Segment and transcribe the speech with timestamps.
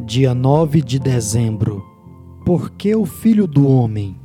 [0.00, 1.84] dia 9 de dezembro.
[2.44, 4.16] Por que o filho do homem?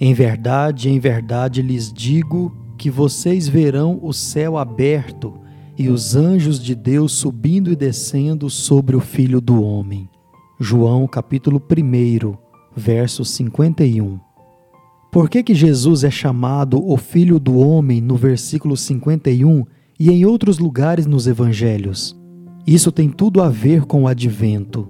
[0.00, 5.34] Em verdade, em verdade lhes digo que vocês verão o céu aberto
[5.76, 10.08] e os anjos de Deus subindo e descendo sobre o filho do homem.
[10.58, 12.34] João capítulo 1,
[12.74, 14.18] verso 51.
[15.12, 19.64] Por que que Jesus é chamado o filho do homem no versículo 51
[20.00, 22.17] e em outros lugares nos evangelhos?
[22.68, 24.86] Isso tem tudo a ver com o advento.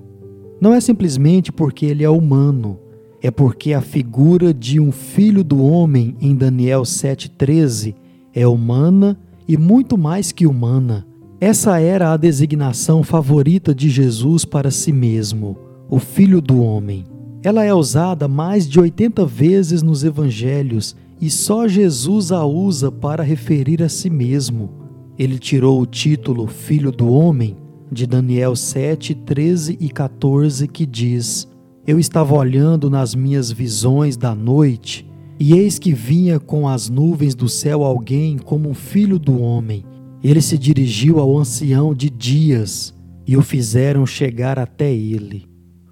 [0.60, 2.77] Não é simplesmente porque ele é humano,
[3.23, 7.95] é porque a figura de um filho do homem em Daniel 7,13
[8.34, 11.06] é humana e muito mais que humana.
[11.41, 15.56] Essa era a designação favorita de Jesus para si mesmo,
[15.88, 17.06] o Filho do Homem.
[17.45, 23.22] Ela é usada mais de 80 vezes nos evangelhos e só Jesus a usa para
[23.22, 24.69] referir a si mesmo.
[25.16, 31.48] Ele tirou o título Filho do Homem de Daniel 7, 13 e 14, que diz:
[31.87, 35.08] Eu estava olhando nas minhas visões da noite,
[35.41, 39.84] e eis que vinha com as nuvens do céu alguém como um filho do homem.
[40.22, 42.94] Ele se dirigiu ao ancião de dias
[43.27, 45.47] e o fizeram chegar até ele.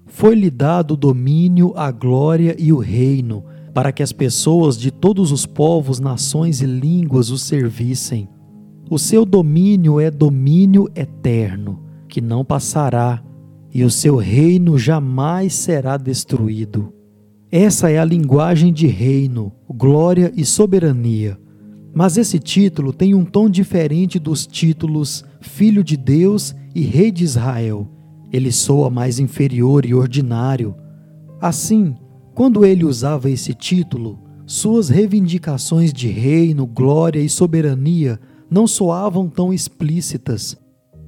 [0.05, 5.31] Foi-lhe dado o domínio, a glória e o reino, para que as pessoas de todos
[5.31, 8.27] os povos, nações e línguas o servissem.
[8.89, 13.23] O seu domínio é domínio eterno que não passará,
[13.73, 16.93] e o seu reino jamais será destruído.
[17.51, 21.37] Essa é a linguagem de reino, glória e soberania.
[21.93, 27.23] Mas esse título tem um tom diferente dos títulos Filho de Deus e Rei de
[27.23, 27.89] Israel.
[28.31, 30.75] Ele soa mais inferior e ordinário.
[31.39, 31.95] Assim,
[32.35, 38.19] quando ele usava esse título, suas reivindicações de reino, glória e soberania
[38.49, 40.57] não soavam tão explícitas,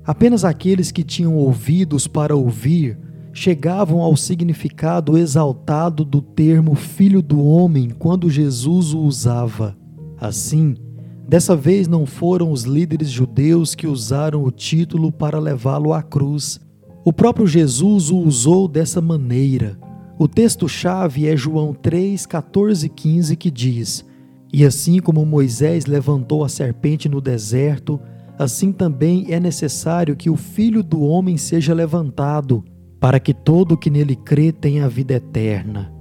[0.10, 2.98] Apenas aqueles que tinham ouvidos para ouvir
[3.32, 9.78] chegavam ao significado exaltado do termo Filho do Homem quando Jesus o usava.
[10.20, 10.76] Assim,
[11.28, 16.60] dessa vez não foram os líderes judeus que usaram o título para levá-lo à cruz.
[17.06, 19.78] O próprio Jesus o usou dessa maneira.
[20.18, 24.04] O texto-chave é João 3, 14 e 15, que diz:
[24.52, 28.00] E assim como Moisés levantou a serpente no deserto,
[28.40, 32.64] assim também é necessário que o Filho do Homem seja levantado,
[32.98, 35.94] para que todo o que nele crê tenha vida eterna.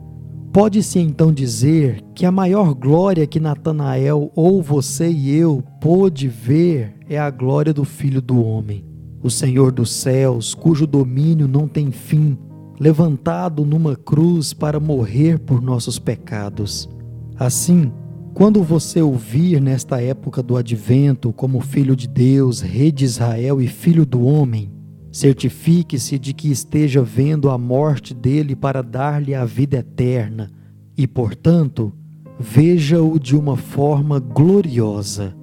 [0.52, 6.94] Pode-se então dizer que a maior glória que Natanael ou você e eu pôde ver
[7.08, 8.84] é a glória do Filho do Homem,
[9.22, 12.38] o Senhor dos céus, cujo domínio não tem fim,
[12.78, 16.88] levantado numa cruz para morrer por nossos pecados.
[17.36, 17.92] Assim,
[18.38, 23.66] quando você ouvir nesta época do advento como Filho de Deus, Rei de Israel e
[23.66, 24.70] Filho do Homem,
[25.10, 30.52] certifique-se de que esteja vendo a morte dele para dar-lhe a vida eterna
[30.96, 31.92] e, portanto,
[32.38, 35.34] veja-o de uma forma gloriosa.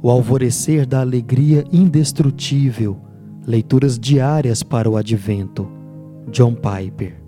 [0.00, 3.00] O alvorecer da alegria indestrutível.
[3.44, 5.68] Leituras diárias para o advento.
[6.30, 7.27] John Piper